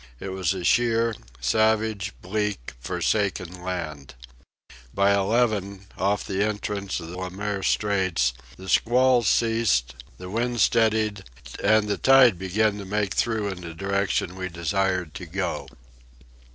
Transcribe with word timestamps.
It 0.19 0.29
was 0.29 0.55
a 0.55 0.63
sheer, 0.63 1.15
savage, 1.39 2.11
bleak, 2.23 2.73
forsaken 2.79 3.61
land. 3.61 4.15
By 4.95 5.13
eleven, 5.13 5.85
off 5.95 6.25
the 6.25 6.43
entrance 6.43 6.99
of 6.99 7.09
Le 7.09 7.29
Maire 7.29 7.61
Straits, 7.61 8.33
the 8.57 8.67
squalls 8.67 9.27
ceased, 9.27 9.93
the 10.17 10.31
wind 10.31 10.59
steadied, 10.59 11.25
and 11.63 11.87
the 11.87 11.99
tide 11.99 12.39
began 12.39 12.79
to 12.79 12.85
make 12.85 13.13
through 13.13 13.49
in 13.49 13.61
the 13.61 13.75
direction 13.75 14.35
we 14.35 14.49
desired 14.49 15.13
to 15.13 15.27
go. 15.27 15.67